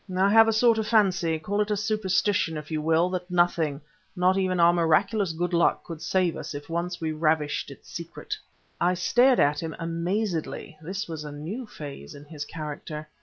I 0.17 0.29
have 0.31 0.47
a 0.47 0.51
sort 0.51 0.79
of 0.79 0.87
fancy, 0.87 1.37
call 1.37 1.61
it 1.61 1.69
superstition 1.77 2.57
if 2.57 2.71
you 2.71 2.81
will, 2.81 3.07
that 3.11 3.29
nothing 3.29 3.81
not 4.15 4.35
even 4.35 4.59
our 4.59 4.73
miraculous 4.73 5.31
good 5.31 5.53
luck 5.53 5.83
could 5.83 6.01
save 6.01 6.35
us 6.35 6.55
if 6.55 6.71
once 6.71 6.99
we 6.99 7.11
ravished 7.11 7.69
its 7.69 7.87
secret." 7.91 8.35
I 8.81 8.95
stared 8.95 9.39
at 9.39 9.61
him 9.61 9.75
amazedly; 9.77 10.75
this 10.81 11.07
was 11.07 11.23
a 11.23 11.31
new 11.31 11.67
phase 11.67 12.15
in 12.15 12.25
his 12.25 12.45
character. 12.45 13.07